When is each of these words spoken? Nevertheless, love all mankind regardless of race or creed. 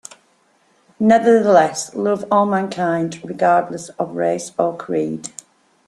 Nevertheless, 0.99 1.93
love 1.93 2.25
all 2.31 2.47
mankind 2.47 3.21
regardless 3.23 3.89
of 3.99 4.15
race 4.15 4.51
or 4.57 4.75
creed. 4.75 5.29